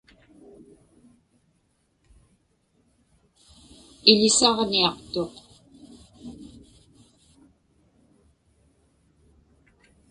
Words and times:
Iḷisaġniaqtuq. 4.11 5.33